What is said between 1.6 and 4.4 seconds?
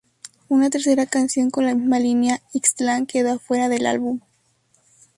la misma línea, "Ixtlán", quedó afuera del álbum.